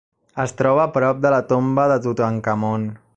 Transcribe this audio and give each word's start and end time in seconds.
Es 0.43 0.53
troba 0.61 0.79
a 0.85 0.91
prop 0.95 1.21
de 1.27 1.33
la 1.35 1.41
tomba 1.53 1.87
de 1.93 1.99
Tutankamon. 2.07 2.93